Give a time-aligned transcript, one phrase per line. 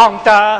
[0.00, 0.59] 方得采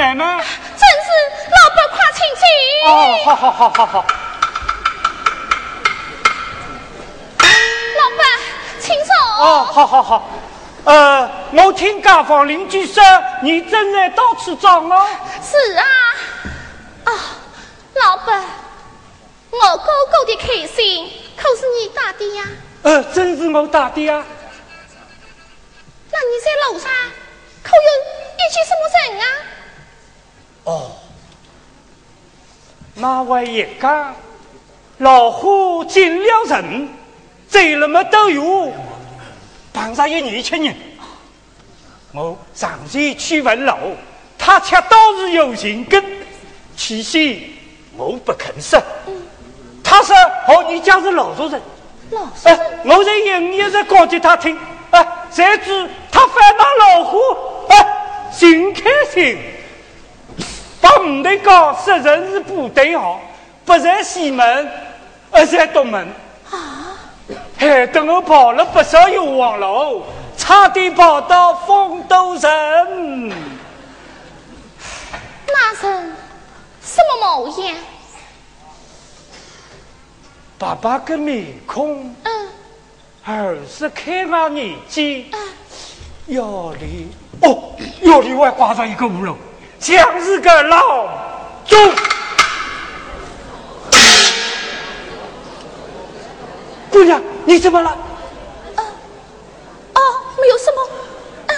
[0.00, 0.24] 清唱的妹妹？
[0.78, 1.08] 真是
[1.50, 2.42] 老板快请进。
[2.86, 2.88] 哦，
[3.24, 4.06] 好好好好好。
[7.98, 8.24] 老伯，
[8.80, 9.44] 请坐。
[9.44, 10.28] 哦，好好好。
[10.84, 13.02] 呃，我听街坊邻居说，
[13.42, 15.06] 你正在到处找我。
[15.42, 15.84] 是啊。
[17.04, 17.12] 哦，
[17.96, 22.44] 老伯，我哥哥的开心可是你打的呀？
[22.82, 24.24] 呃，真是我打的呀。
[33.00, 34.14] 那位一讲，
[34.98, 36.88] 老虎进了城，
[37.48, 38.70] 走了么都有，
[39.72, 40.76] 碰上一年轻人。
[42.12, 43.72] 我上前去问路，
[44.36, 46.04] 他却倒是有情根，
[46.76, 47.40] 起先
[47.96, 48.78] 我不肯说。
[49.82, 50.14] 他说
[50.48, 51.60] ：“哦，你家是老熟人。”
[52.10, 52.58] 老熟人。
[52.84, 54.58] 我在营一直讲给他听。
[54.90, 57.18] 啊，谁知他反那老虎，
[57.68, 57.74] 啊，
[58.30, 59.38] 心开心，
[60.80, 63.20] 把五队讲说人是部队好，
[63.64, 64.70] 不在西门，
[65.30, 66.08] 而在东门。
[66.50, 66.96] 啊！
[67.56, 70.02] 害得我跑了不少冤枉路，
[70.36, 73.28] 差点跑到丰都城。
[75.46, 76.16] 那人
[76.82, 77.76] 什么模样？
[80.58, 82.14] 爸爸个面孔。
[82.24, 82.48] 嗯。
[83.22, 85.30] 二十开外年纪，
[86.26, 87.08] 腰里
[87.42, 89.36] 哦，腰里还挂着一个乌龙，
[89.80, 91.08] 像是个老
[91.66, 91.92] 钟。
[96.90, 97.90] 姑娘，你怎么了？
[98.76, 98.84] 啊，
[99.94, 100.00] 哦，
[100.40, 100.88] 没有什么，
[101.46, 101.56] 嗯，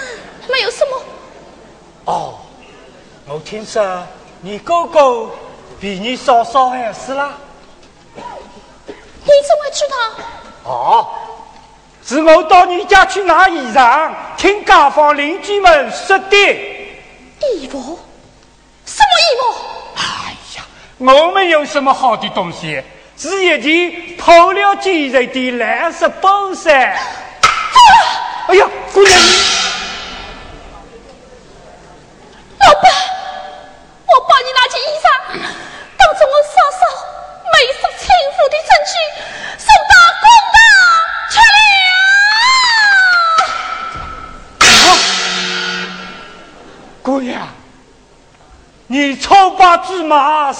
[0.49, 1.01] 没有什么。
[2.05, 2.35] 哦，
[3.27, 4.03] 我听说
[4.41, 5.29] 你哥哥
[5.79, 7.33] 比你嫂嫂还是啦？
[8.15, 8.93] 你
[9.25, 10.71] 怎么知道？
[10.71, 11.07] 哦。
[12.05, 16.37] 是我到你家去拿衣裳，听街坊邻居们说的。
[17.39, 17.97] 衣服？
[18.85, 19.41] 什么衣服？
[19.95, 20.01] 哎
[20.57, 20.65] 呀，
[20.97, 22.81] 我们有什么好的东西？
[23.15, 26.97] 是一件破了几日的蓝色布衫。
[28.47, 29.19] 哎呀，姑娘！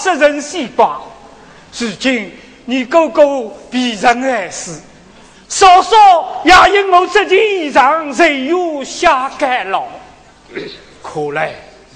[0.04, 1.00] 麻识人西瓜，
[1.80, 2.30] 如今
[2.66, 3.24] 你哥哥
[3.72, 4.82] 被人害死，
[5.48, 5.96] 嫂嫂
[6.44, 9.82] 也因我这件衣裳才有下干了。
[11.02, 11.54] 看来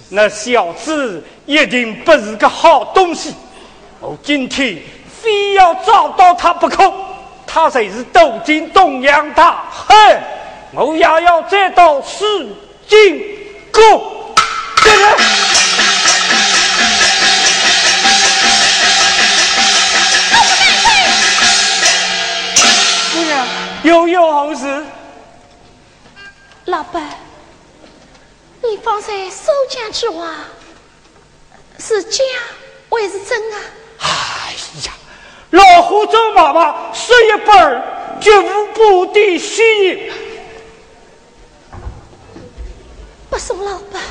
[0.10, 3.36] 那小子一定不是个好东西，
[4.00, 4.78] 我今天
[5.22, 6.94] 非要找到他不可。
[7.46, 9.98] 他才是斗金东洋大亨，
[10.74, 12.46] 我也要再到四
[12.88, 13.22] 金
[13.72, 14.07] 宫。
[28.88, 30.34] 方才收讲之话
[31.78, 32.24] 是假
[32.90, 33.60] 还是真啊？
[34.00, 34.56] 哎
[34.86, 34.94] 呀，
[35.50, 40.14] 老胡周妈妈说一半绝无半点虚言。
[43.30, 44.02] 不送老板。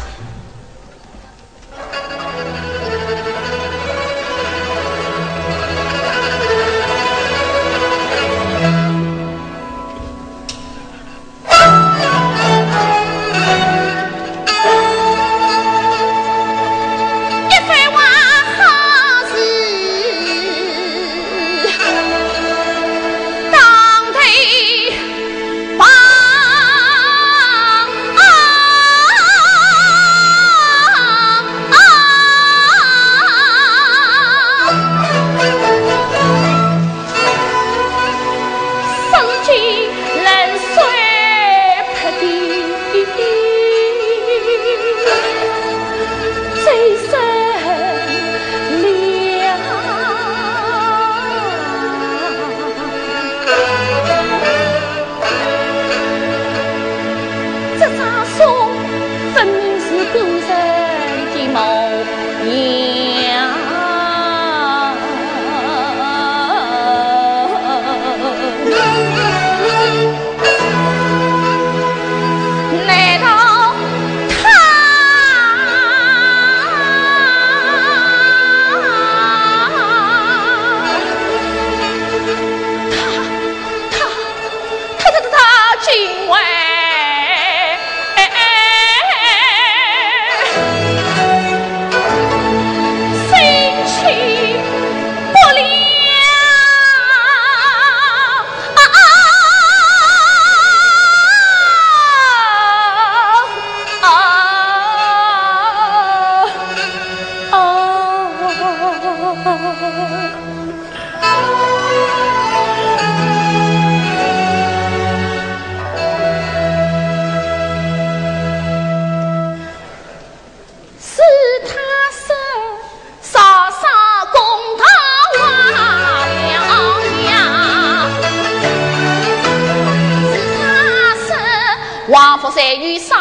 [132.66, 133.14] 王福山与上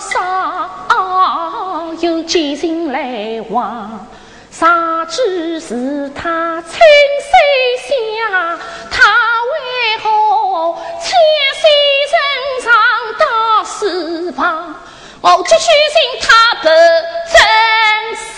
[0.00, 4.06] 上有奸人来往，
[4.48, 7.32] 啥知是他亲手
[7.88, 8.58] 下，
[8.92, 9.02] 他
[9.42, 10.06] 为何
[11.02, 11.10] 千
[11.60, 11.62] 岁
[12.12, 12.14] 身
[12.62, 12.72] 上
[13.18, 13.24] 到
[13.64, 14.72] 四旁？
[15.20, 16.70] 我去寻寻他的
[17.32, 17.36] 真
[18.14, 18.32] 相。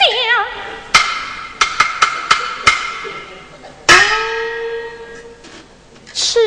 [6.15, 6.41] 此，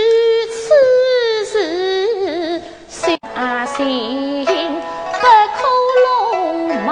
[3.39, 4.46] 相信
[5.13, 5.24] 不
[5.55, 5.63] 可
[6.03, 6.89] 鲁莽。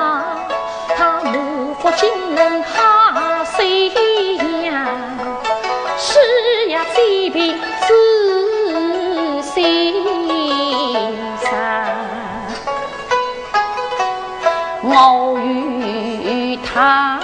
[0.95, 3.91] 他无福金人好心
[4.63, 4.87] 呀，
[5.97, 10.05] 是呀，这边仔心
[11.41, 11.51] 上，
[14.83, 17.16] 我与他。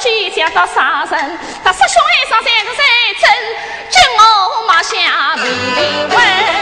[0.00, 2.82] 计较到杀人，他师兄爱上三个三
[3.20, 3.30] 针，
[3.90, 5.44] 叫我马下命
[6.08, 6.59] 问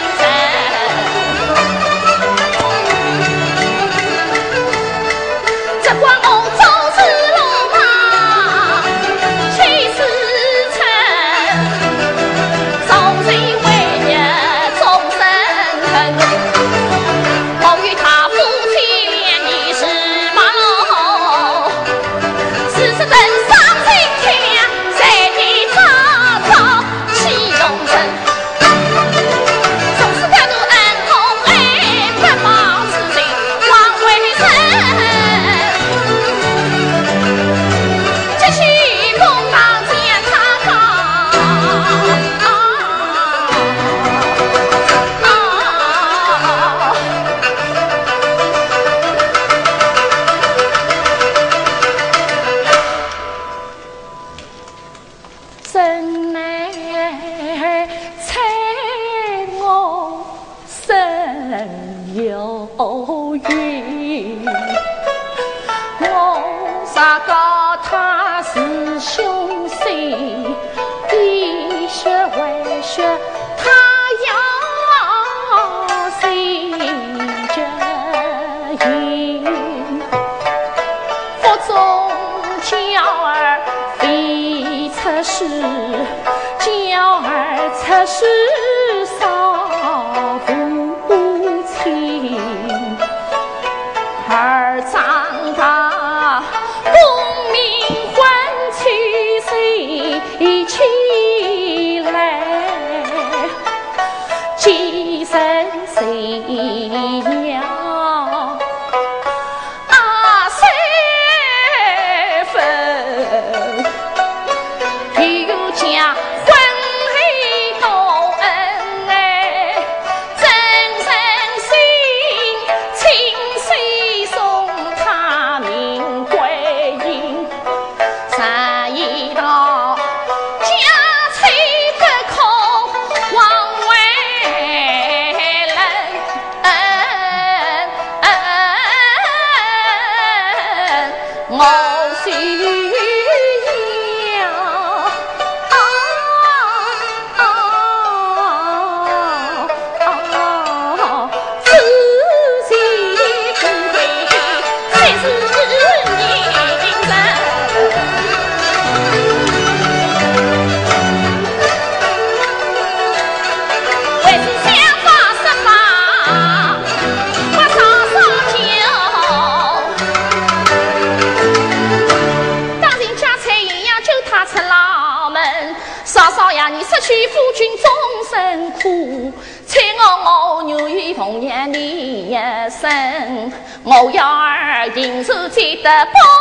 [183.91, 186.38] 我要儿银手接得宝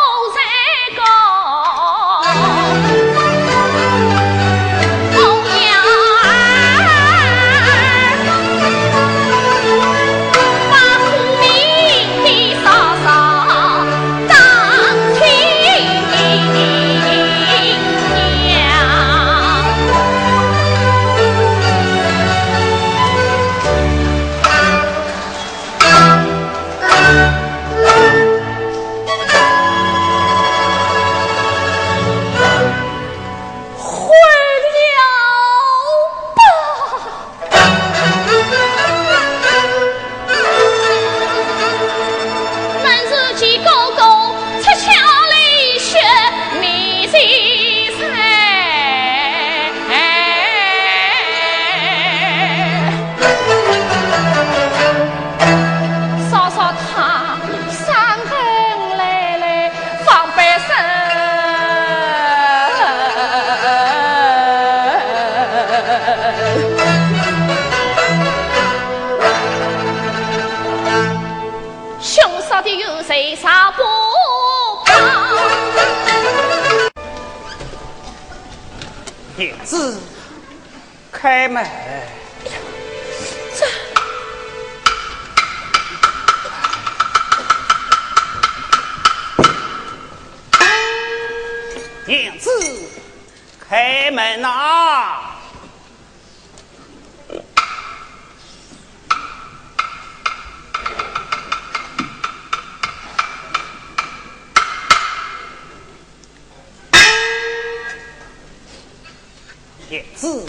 [109.89, 110.45] 叶子，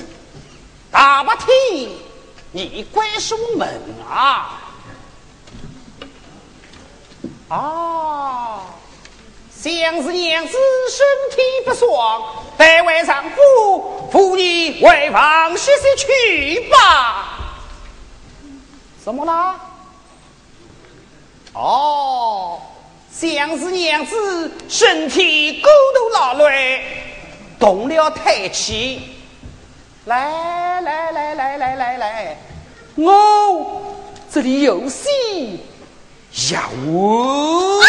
[0.91, 1.89] 大白天
[2.51, 4.61] 你关什么门啊？
[7.49, 8.61] 啊，
[9.55, 9.73] 想
[10.03, 10.53] 是娘子
[10.91, 17.55] 身体不爽，待为丈夫扶你回房歇息去吧。
[19.05, 19.55] 怎么啦？
[21.53, 22.61] 哦，
[23.13, 26.85] 像是娘子身体骨头劳累，
[27.59, 29.15] 动了胎气。
[30.09, 32.39] 来来来来来来来，
[32.95, 33.83] 我
[34.33, 35.61] 这里有戏
[36.51, 37.83] 要我。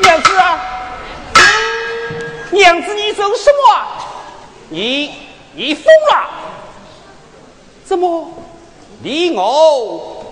[0.00, 0.58] 娘子啊，
[2.50, 3.58] 娘子你做什么？
[4.70, 5.14] 你
[5.52, 6.30] 你疯了？
[7.84, 8.26] 怎么？
[9.02, 10.24] 你我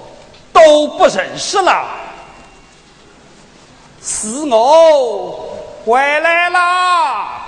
[0.51, 1.85] 都不认识了？
[4.03, 5.58] 是我
[5.88, 7.40] 回来了，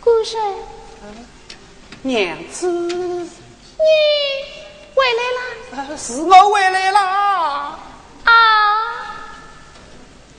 [0.00, 0.40] 姑婶，
[2.00, 3.28] 娘子，你
[4.94, 5.96] 回来了？
[5.98, 6.98] 是我回来了。
[8.24, 8.32] 啊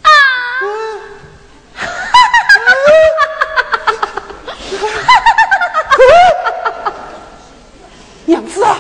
[0.02, 0.10] 啊！
[8.26, 8.80] 娘子啊，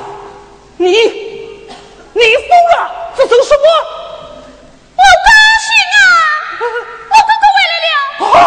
[0.77, 3.13] 你你疯了？
[3.15, 3.67] 这都是我？
[4.95, 5.29] 我高
[5.61, 5.94] 兴啊！
[6.65, 7.89] 我哥哥回来了。
[8.25, 8.37] 啊！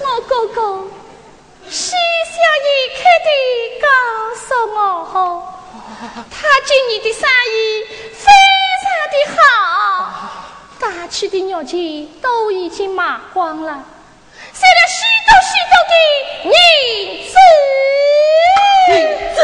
[0.00, 0.58] 我哥哥
[1.68, 1.94] 喜笑
[2.66, 3.28] 颜开地
[3.80, 3.86] 告
[4.34, 4.78] 诉我，
[6.30, 7.20] 他今年的生
[7.52, 7.54] 意
[8.12, 8.24] 非
[8.82, 9.40] 常的好，
[10.80, 13.72] 大去的肉钱都已经卖光了，
[14.52, 15.94] 赚了许多许多的
[16.48, 16.50] 银
[17.28, 17.34] 子。
[18.92, 18.94] 银
[19.34, 19.38] 子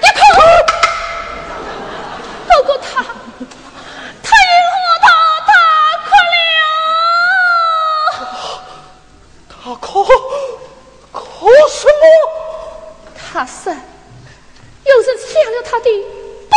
[0.00, 0.20] 一口，
[2.68, 3.02] 哥哥他，
[4.22, 5.08] 他因我他
[5.46, 5.52] 大
[6.04, 6.36] 哭了。
[9.48, 10.04] 他哭
[11.10, 12.02] 哭什么？
[13.16, 13.72] 他说
[14.84, 15.88] ：“有人抢了他的
[16.50, 16.56] 八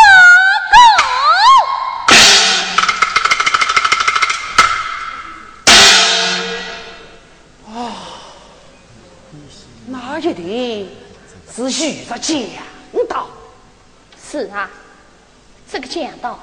[9.87, 10.43] 那一定
[11.55, 12.27] 是遇着强
[13.07, 13.27] 盗。
[14.29, 14.69] 是啊，
[15.71, 16.37] 这个强盗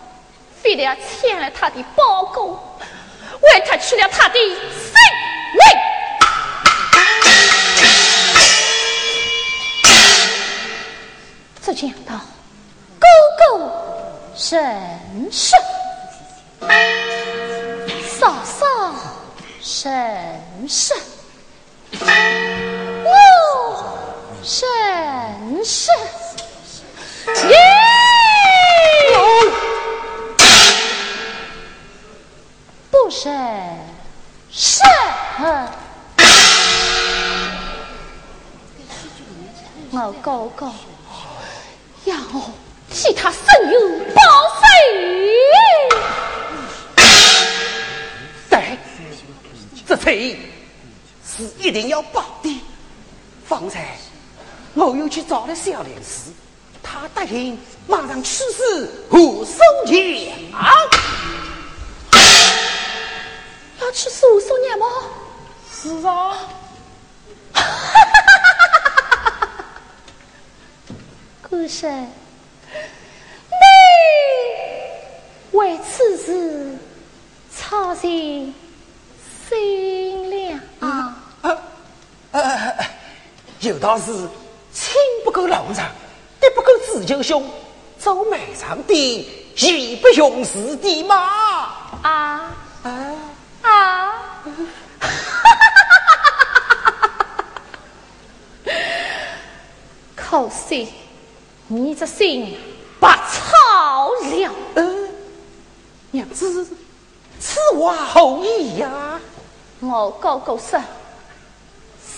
[0.63, 2.79] 非得要抢了他的包裹，
[3.43, 4.49] 为他取了他的性
[5.53, 5.61] 命。
[11.63, 12.15] 这强盗
[12.99, 13.07] 勾
[13.59, 13.71] 勾
[14.35, 15.61] 神神，
[18.19, 18.65] 嫂嫂
[19.61, 19.93] 神
[20.67, 20.97] 神，
[23.05, 23.11] 我
[24.43, 24.67] 神
[25.63, 25.95] 神。
[27.51, 27.68] 耶！
[33.09, 33.31] 不是
[34.53, 34.83] 是，
[39.91, 40.71] 我哥哥
[42.05, 42.15] 要
[42.91, 43.41] 替他申
[43.71, 44.21] 冤报
[44.59, 44.61] 仇。
[48.51, 48.79] 对，
[49.87, 50.39] 这罪
[51.27, 52.63] 是一定要报的。
[53.47, 53.97] 方才
[54.75, 56.31] 我又去找了小莲师，
[56.83, 60.37] 他答应马上去死护送娘。
[63.89, 64.87] 要去诉讼娘吗？
[65.73, 66.37] 是啊，
[71.49, 72.07] 姑婶，
[73.51, 73.57] 你
[75.57, 76.77] 为此事
[77.51, 78.55] 操心
[79.49, 81.17] 心了啊？
[82.33, 82.75] 呃，
[83.61, 84.13] 有道是
[84.71, 84.93] 亲
[85.25, 85.87] 不够老长，
[86.39, 87.51] 敌不够自救凶，
[87.99, 91.17] 走满场的义不容辞的嘛。
[92.03, 93.17] 啊啊，
[93.63, 94.43] 啊！
[100.15, 100.93] 可惜
[101.67, 102.57] 你这心
[103.01, 104.53] 不操了。
[104.75, 105.09] 呃，
[106.11, 106.67] 娘子，
[107.41, 109.21] 此话何意呀？
[109.81, 110.81] 我哥哥说，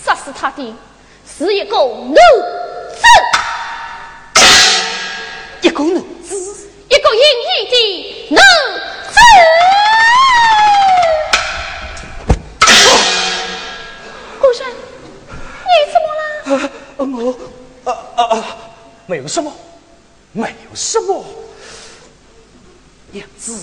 [0.03, 0.75] 杀死他的
[1.25, 2.19] 是一个奴子，
[5.61, 8.39] 一个奴子，一个淫逸的奴
[17.05, 17.35] 我
[17.83, 18.57] 啊啊啊，
[19.05, 19.51] 没有什么，
[20.31, 21.23] 没有什么。
[23.11, 23.57] 娘子，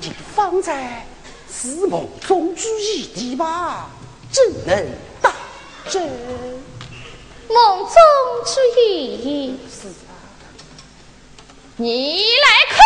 [0.00, 1.04] 你方才
[1.52, 3.90] 是梦中之意的吧？
[4.30, 4.86] 怎能
[5.20, 5.32] 当
[5.88, 6.02] 真？
[7.48, 7.94] 梦中
[8.46, 9.58] 之意。
[9.68, 10.14] 是啊，
[11.76, 12.78] 你来看。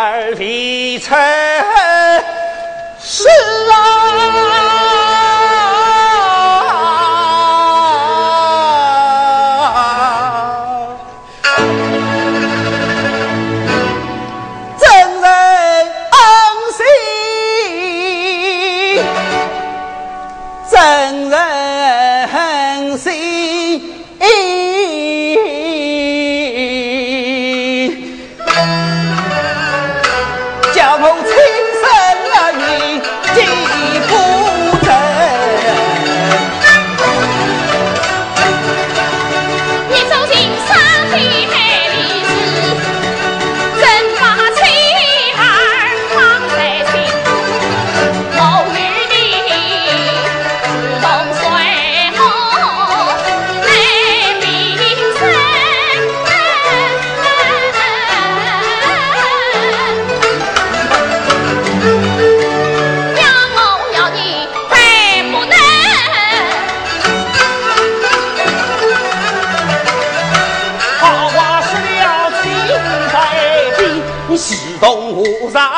[0.00, 1.16] 儿离城
[3.00, 3.28] 是
[3.70, 4.61] 啊。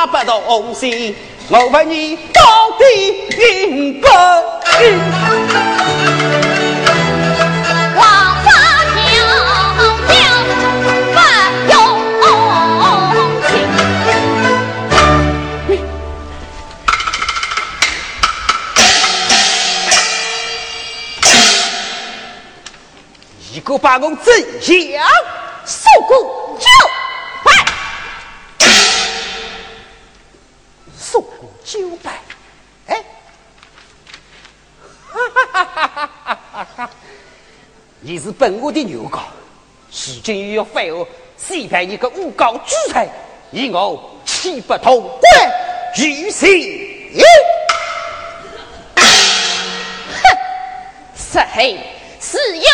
[0.06, 1.16] 不动心，
[1.48, 2.42] 我问你到
[2.78, 2.84] 底
[3.38, 4.06] 应不
[4.82, 5.00] 应？
[7.96, 8.36] 王，
[23.52, 25.06] 一个把我怎样？
[25.64, 26.68] 受过教？
[31.74, 32.12] 九拜。
[32.86, 33.02] 哎，
[35.10, 36.90] 哈哈哈哈哈哈哈！
[37.98, 39.18] 你是本我的牛皋，
[39.90, 41.04] 如今又要废我，
[41.36, 43.08] 谁派你个诬告主裁，
[43.50, 45.28] 以我岂不同归
[45.96, 46.48] 于刑？
[48.94, 49.02] 哼，
[51.16, 51.80] 谁
[52.20, 52.68] 是有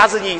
[0.00, 0.39] 压着你，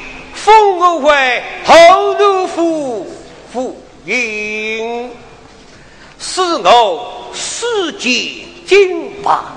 [0.43, 3.07] 封我为后奴府
[3.53, 5.11] 府尹，
[6.17, 9.55] 使我世界金榜，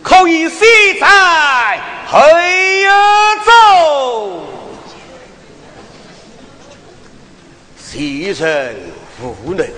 [0.00, 0.64] 可以写
[1.00, 2.84] 在黑
[3.44, 4.42] 州。
[7.76, 8.76] 昔人
[9.20, 9.68] 无能，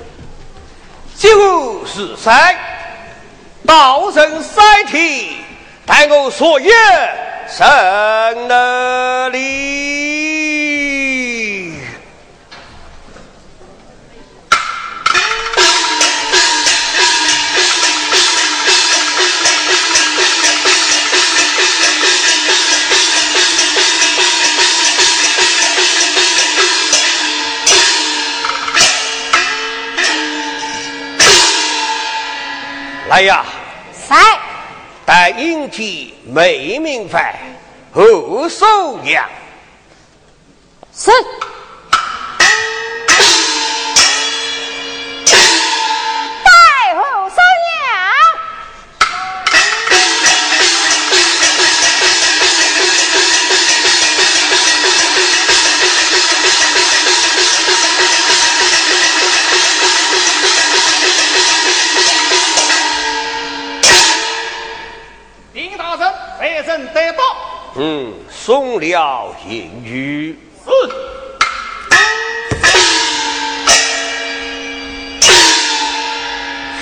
[1.16, 2.30] 就是谁，
[3.64, 5.36] 道人塞天
[5.86, 6.70] 待我所言
[7.48, 9.74] 甚能理。
[33.08, 33.44] 来呀！
[34.08, 34.43] 在。
[35.06, 37.38] 待应提没明白，
[37.92, 39.28] 何受养。
[40.94, 41.10] 是。
[68.54, 70.38] 送了银玉。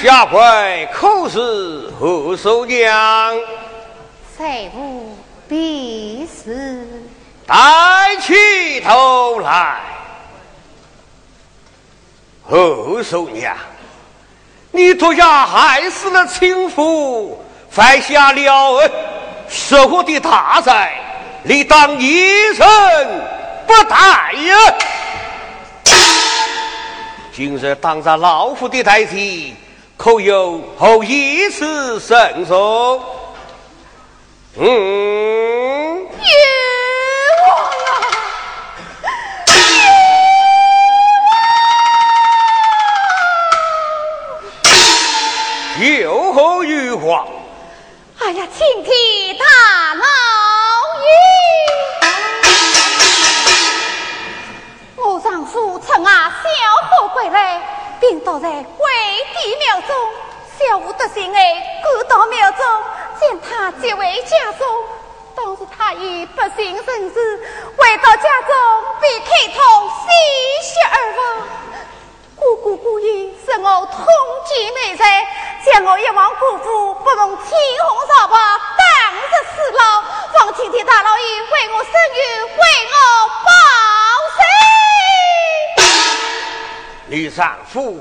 [0.03, 3.35] 下回可是何寿娘？
[4.37, 5.17] 谁无
[5.49, 6.87] 必是？
[7.47, 9.81] 抬起头来，
[12.43, 13.57] 何寿娘，
[14.73, 18.91] 你昨夜害死了亲夫，犯下了。
[19.49, 20.73] 守护的大罪，
[21.45, 22.65] 你当一生
[23.67, 24.75] 不待呀！
[27.35, 29.57] 今日当着老夫的台前，
[29.97, 33.03] 可有后一次慎重？
[34.57, 36.07] 嗯！
[46.01, 47.27] 有何余话？
[48.21, 48.91] 哎呀，请替
[49.35, 49.45] 大
[49.95, 50.05] 老
[55.53, 56.49] 我丈夫趁啊小
[56.89, 57.61] 后归来，
[58.01, 58.87] 并倒在鬼
[59.35, 59.95] 帝庙中，
[60.59, 62.65] 小无得心哎，赶到庙中
[63.21, 64.67] 见他即为家中。
[65.35, 67.41] 当时他已不省人事，
[67.77, 68.55] 回到家中
[69.01, 70.07] 便开通戏
[70.63, 71.49] 血而亡。
[72.37, 74.05] 姑姑姑爷是我通
[74.47, 75.27] 缉美才，
[75.65, 77.37] 将我一往姑父不容
[87.35, 87.99] 丈夫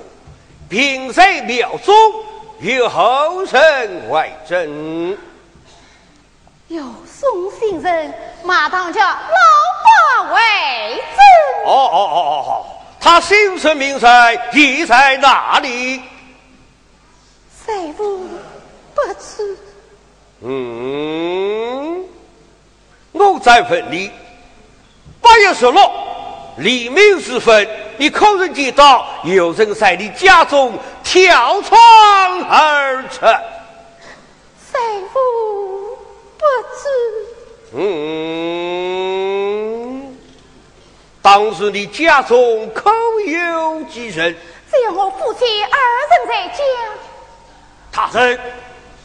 [0.70, 1.94] 病在庙中，
[2.60, 5.18] 有后人为证。
[6.68, 8.14] 有送信人，
[8.44, 9.18] 马当家老
[9.84, 11.66] 八为证。
[11.66, 12.66] 哦哦哦哦哦。
[13.00, 14.08] 他姓甚名谁？
[14.52, 16.02] 地在哪里？
[17.66, 18.28] 谁父
[18.94, 19.58] 不知。
[20.42, 22.06] 嗯，
[23.12, 24.12] 我再问你：
[25.20, 25.92] 八月十六
[26.58, 27.68] 黎明时分，
[28.02, 30.74] 你可曾见到有人在你家中
[31.04, 31.80] 跳窗
[32.49, 33.28] 而出？
[34.72, 34.80] 谁
[35.14, 35.20] 父
[36.36, 36.43] 不
[36.80, 36.89] 知。
[37.76, 38.18] 嗯。
[41.22, 42.89] 当时你家中可
[43.28, 44.36] 有几人？
[44.72, 45.80] 只有我夫妻二
[46.10, 46.64] 人在家。
[47.91, 48.39] 大人，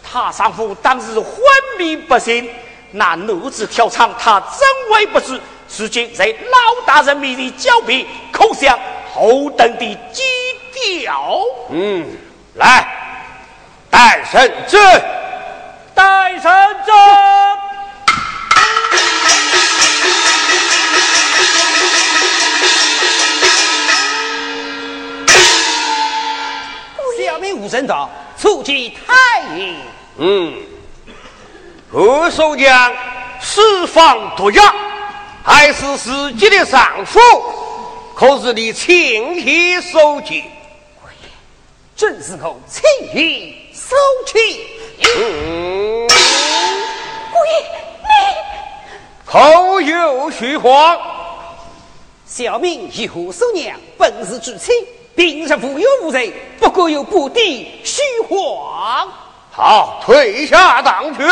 [0.03, 1.29] 他丈夫当时昏
[1.77, 2.49] 迷不醒，
[2.93, 5.39] 那奴子跳窗，他真为不知。
[5.79, 8.79] 如今在老大人面前狡辩，可想
[9.13, 10.23] 后等的基
[10.73, 11.41] 调。
[11.71, 12.07] 嗯，
[12.55, 12.87] 来，
[13.91, 14.77] 带圣旨，
[15.95, 16.53] 带圣
[16.85, 16.93] 旨。
[27.59, 29.75] 武神道，促击太爷。
[30.19, 30.55] 嗯，
[31.91, 32.93] 何守将
[33.41, 34.63] 释放毒药，
[35.47, 37.21] 还是自己的丈夫？
[38.17, 40.43] 可是你亲提手记？
[41.95, 42.83] 正是我亲
[43.13, 43.95] 提手
[44.27, 44.67] 记。
[45.17, 46.09] 嗯，
[47.31, 47.53] 姑爷，
[48.03, 48.11] 你
[49.25, 50.99] 口有虚谎。
[52.27, 54.75] 小民一何守娘本是至亲。
[55.15, 59.09] 平日无有无罪，不过有不敌虚晃。
[59.53, 61.23] 好，退下当去。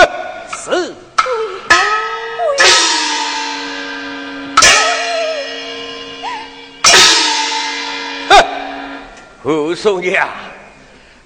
[0.57, 0.95] 是。
[9.45, 10.27] 何守娘，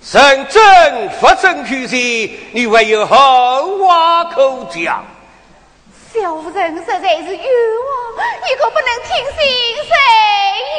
[0.02, 1.94] 神真不正去世，
[2.50, 5.04] 你唯有后话可讲。
[6.12, 9.46] 小夫人实在是冤枉，你可不能听信
[9.86, 9.94] 谁
[10.74, 10.76] 意。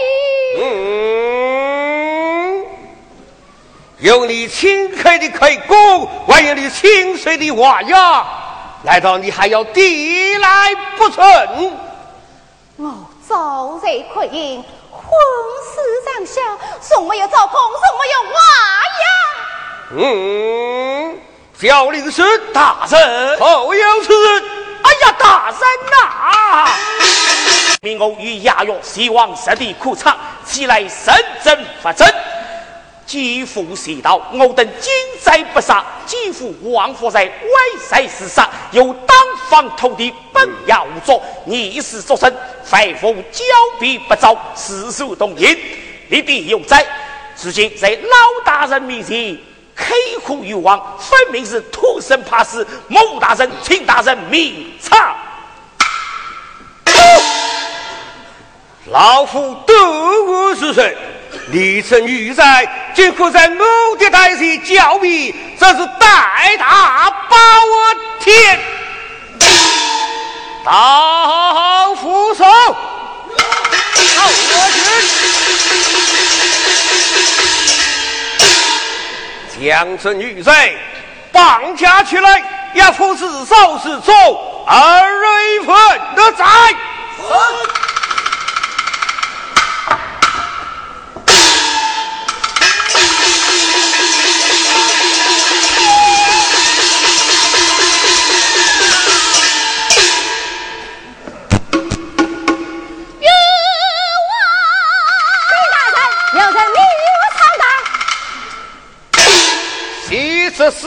[0.60, 2.68] 嗯，
[4.00, 8.28] 有你清黑的开弓，还有你亲生的娃呀，
[8.84, 11.72] 难道你还要抵赖不成？
[12.76, 12.94] 我
[13.26, 14.62] 早在困营，
[15.10, 15.18] 婚
[15.66, 18.40] 事上下，从没有造空，从没有娃
[19.02, 19.06] 呀。
[19.98, 21.20] 嗯，
[21.60, 24.44] 小令是大人，后有此人。
[24.84, 25.60] 哎呀，大人
[25.92, 26.70] 呐！
[27.82, 32.08] 明我与亚勇希望实地苦场，起来神真法真。
[33.10, 37.32] 继父邪道，我等今在不杀；继父王佛在外
[37.82, 39.18] 塞厮杀，有当
[39.50, 42.32] 方土地本要做逆势作甚？
[42.64, 43.44] 反复交
[43.80, 45.58] 臂不招，四手动淫，
[46.08, 46.86] 你必有灾。
[47.42, 49.36] 如今在老大人面前
[49.76, 52.68] 黑虎欲望，分明是土生怕死。
[52.90, 55.16] 孟大人，请大人明察。
[58.92, 60.96] 老夫斗恶是谁？
[61.52, 68.60] 立成玉在，今可在我的台前交臂，这是代大把我天！
[70.64, 72.70] 大副手，好
[74.28, 74.70] 我
[79.58, 79.60] 去！
[79.68, 80.78] 将这女贼
[81.32, 82.44] 绑架起来，
[82.74, 84.14] 要付是少是错，
[84.68, 85.76] 二人分
[86.16, 86.46] 的债。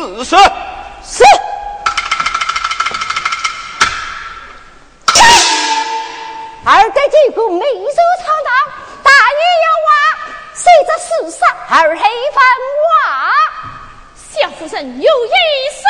[0.02, 0.36] 这事实
[1.04, 1.22] 是。
[6.64, 7.86] 二在这个美如
[8.18, 8.52] 苍荡，
[9.04, 9.90] 大爷要挖，
[10.54, 12.02] 随着事实而黑
[12.34, 12.44] 翻
[12.82, 12.90] 挖。
[14.32, 15.30] 小夫人有意
[15.70, 15.84] 谁？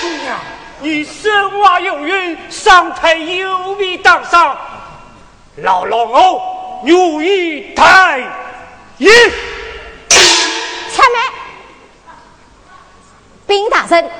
[0.00, 0.26] 姑娘，
[0.78, 4.56] 你身娃有孕，上台有礼当上，
[5.56, 8.22] 老老我有意太
[11.08, 11.18] 一。
[13.46, 14.10] 禀大人，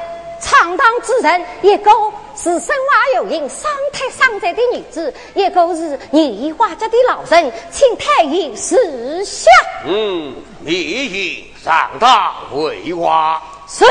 [0.40, 1.90] 闯荡之人，一个
[2.34, 9.50] 是身怀有孕、伤胎伤残的女子，一个是年华家的老人，请太医示下。
[9.84, 13.42] 嗯，灭营上堂为话。
[13.68, 13.84] 是，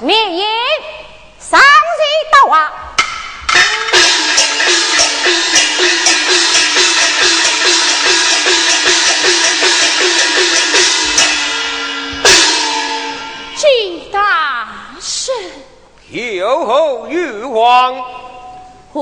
[0.00, 0.44] 灭营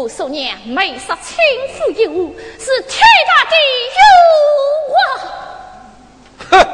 [0.03, 1.37] 胡素娘美色轻
[1.79, 3.55] 浮有误，是天大的
[3.95, 4.01] 诱
[6.51, 6.51] 惑。
[6.51, 6.67] 哼，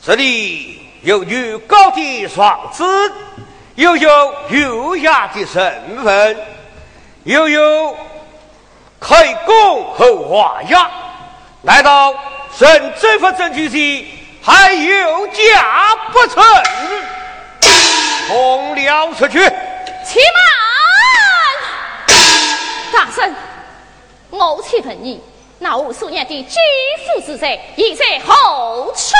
[0.00, 2.84] 这里有女高的双子，
[3.74, 6.36] 又有优雅的身份，
[7.24, 7.96] 又有
[9.00, 10.88] 开弓后画押，
[11.60, 12.14] 难道
[12.56, 12.68] 省
[13.00, 14.06] 政府证据时
[14.40, 16.40] 还有假不成？
[18.28, 20.53] 同了出去，且慢！
[22.94, 23.34] 大圣，
[24.30, 25.20] 我请问你，
[25.58, 26.56] 那五十年的继
[27.04, 29.16] 父之在，已在何处？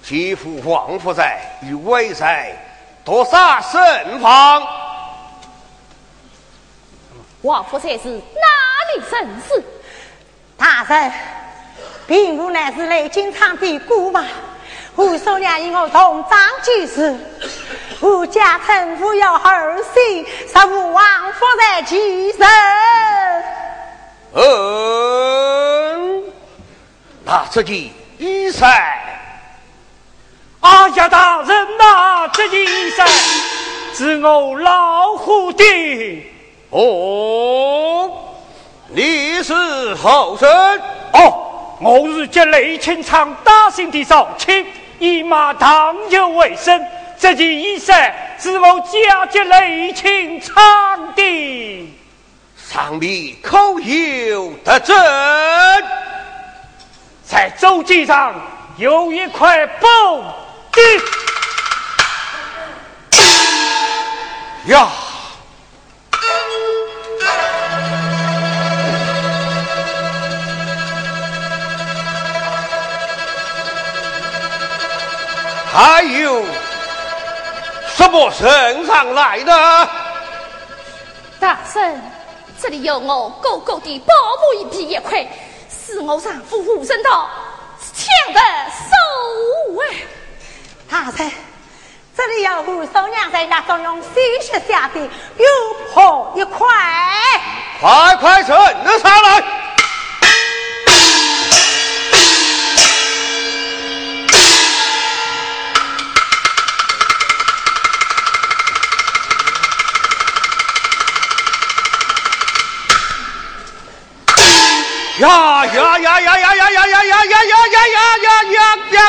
[0.00, 2.56] 继父王福在与魏在
[3.04, 4.62] 多杀甚方？
[7.42, 8.46] 王福在是哪
[8.94, 9.64] 里人士？
[10.56, 11.12] 大人，
[12.06, 14.24] 并不乃是雷金昌的姑妈。
[14.94, 17.18] 胡叔娘与我同长居士，
[18.00, 22.46] 胡家臣妇要儿媳，十五王夫在其身。
[24.34, 26.22] 嗯，
[27.24, 28.70] 那这件衣衫，
[30.60, 33.08] 阿家大人呐，这件衣衫
[33.94, 35.64] 是我老虎的。
[36.70, 38.10] 哦，
[38.88, 39.54] 你是
[39.94, 40.48] 后生？
[41.14, 44.66] 哦，我是接雷清昌大姓的少卿。
[44.98, 46.82] 以马唐酒为生，
[47.18, 50.54] 这件衣衫是我家接雷清唱
[51.14, 51.94] 的，
[52.56, 54.94] 上面可有得证？
[57.24, 58.34] 在周记上
[58.76, 59.88] 有一块宝
[60.70, 60.80] 的
[64.66, 64.88] 呀。
[75.72, 76.44] 还有
[77.96, 79.88] 什么身上来的？
[81.40, 81.98] 大圣，
[82.60, 85.26] 这里有我哥哥的宝物一匹一块，
[85.70, 87.26] 是我丈夫胡生道
[87.94, 88.40] 抢的
[88.70, 89.96] 手哎。
[90.90, 91.30] 大圣，
[92.14, 95.46] 这里有五嫂娘在那中用鲜血下的有
[95.94, 96.68] 破一块，
[97.80, 98.56] 快快呈
[98.98, 99.42] 上来！
[115.18, 118.28] 呀呀呀呀呀呀呀呀呀呀呀呀呀呀
[118.92, 119.00] 呀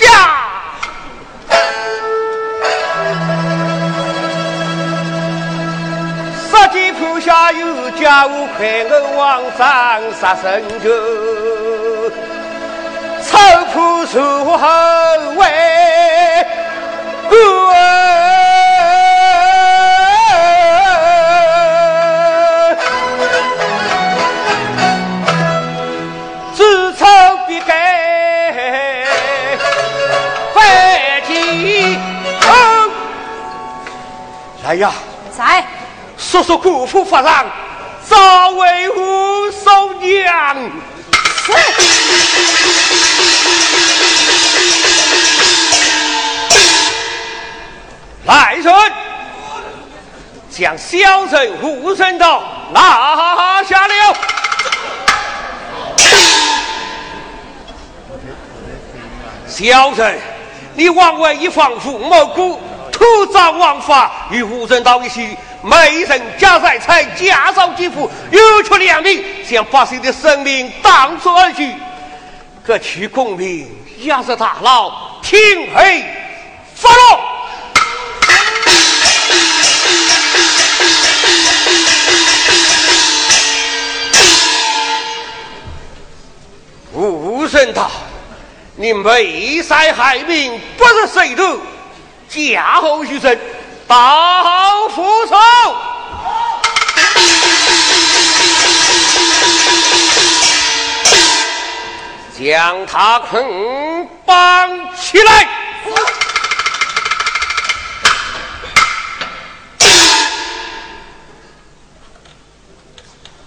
[0.00, 0.06] 呀！
[6.52, 9.62] 杀鸡铺下有家务，快我往上
[10.20, 10.42] 杀生
[10.82, 10.90] 酒，
[13.22, 13.38] 草
[13.72, 14.68] 铺树后
[15.36, 15.42] 喂，
[17.30, 17.32] 知
[34.74, 34.92] 来呀！
[35.36, 35.64] 在。
[36.18, 37.46] 叔叔姑父发上，
[38.08, 40.56] 早为吾守娘。
[48.24, 48.74] 来人，
[50.50, 54.16] 将小人护身刀拿下了。
[59.46, 60.18] 小人，
[60.74, 62.60] 你枉为一方父母姑，
[63.04, 65.36] 徒遭王法，与无人道一起。
[65.62, 71.74] 美人加财财，加少几福，有求良民，将百姓的生命当作而去。
[72.62, 73.70] 各取公民
[74.04, 75.38] 压着大牢，听
[75.74, 76.02] 黑
[76.74, 77.20] 发落。
[86.92, 87.90] 无神道，
[88.76, 91.58] 你美塞害民，不是谁都
[92.34, 93.38] 嫁后余生。
[93.86, 95.36] 报复仇，
[102.38, 105.46] 将他捆绑起来，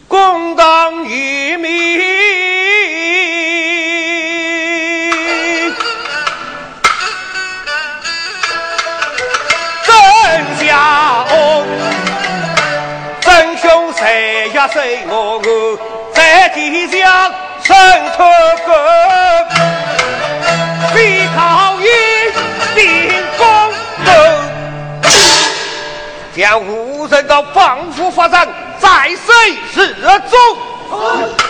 [0.07, 2.66] 公当于民。
[14.00, 15.78] 在呀谁我我，
[16.14, 17.34] 在地上
[17.64, 17.76] 伸
[18.12, 18.24] 出
[18.68, 18.70] 根，
[20.93, 21.88] 飞靠一
[22.76, 23.48] 顶公
[24.06, 24.10] 头，
[26.36, 29.82] 将无人的防护发展在谁手
[30.30, 31.47] 中？